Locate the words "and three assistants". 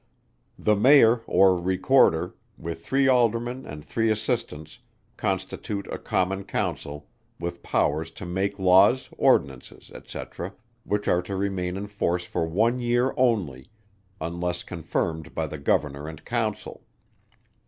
3.67-4.79